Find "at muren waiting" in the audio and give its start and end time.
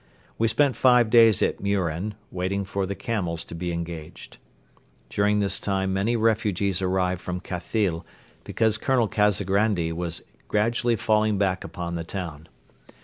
1.43-2.65